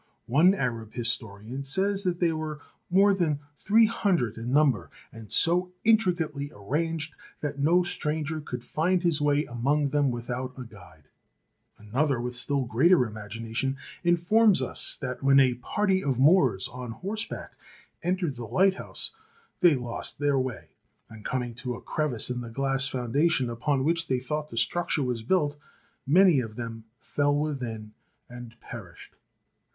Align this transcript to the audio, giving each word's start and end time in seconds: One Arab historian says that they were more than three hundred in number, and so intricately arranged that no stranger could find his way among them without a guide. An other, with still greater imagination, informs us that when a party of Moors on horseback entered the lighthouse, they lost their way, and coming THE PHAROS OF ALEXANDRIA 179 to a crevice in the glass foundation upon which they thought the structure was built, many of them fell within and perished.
One 0.25 0.55
Arab 0.55 0.95
historian 0.95 1.63
says 1.63 2.01
that 2.05 2.19
they 2.19 2.33
were 2.33 2.59
more 2.89 3.13
than 3.13 3.39
three 3.63 3.85
hundred 3.85 4.35
in 4.35 4.51
number, 4.51 4.89
and 5.13 5.31
so 5.31 5.73
intricately 5.83 6.51
arranged 6.55 7.13
that 7.41 7.59
no 7.59 7.83
stranger 7.83 8.41
could 8.41 8.63
find 8.63 9.03
his 9.03 9.21
way 9.21 9.45
among 9.45 9.89
them 9.89 10.09
without 10.09 10.57
a 10.57 10.63
guide. 10.63 11.03
An 11.77 11.91
other, 11.93 12.19
with 12.19 12.35
still 12.35 12.65
greater 12.65 13.05
imagination, 13.05 13.77
informs 14.03 14.59
us 14.59 14.95
that 15.01 15.21
when 15.21 15.39
a 15.39 15.53
party 15.53 16.03
of 16.03 16.17
Moors 16.17 16.67
on 16.67 16.89
horseback 16.93 17.53
entered 18.01 18.37
the 18.37 18.45
lighthouse, 18.45 19.11
they 19.59 19.75
lost 19.75 20.17
their 20.17 20.39
way, 20.39 20.69
and 21.11 21.23
coming 21.23 21.53
THE 21.53 21.61
PHAROS 21.61 21.65
OF 21.65 21.71
ALEXANDRIA 21.75 21.83
179 21.83 21.83
to 21.83 21.91
a 21.91 21.93
crevice 21.93 22.29
in 22.31 22.41
the 22.41 22.49
glass 22.49 22.87
foundation 22.87 23.49
upon 23.51 23.83
which 23.83 24.07
they 24.07 24.19
thought 24.19 24.49
the 24.49 24.57
structure 24.57 25.03
was 25.03 25.21
built, 25.21 25.57
many 26.07 26.39
of 26.39 26.55
them 26.55 26.85
fell 26.99 27.35
within 27.37 27.91
and 28.27 28.59
perished. 28.59 29.13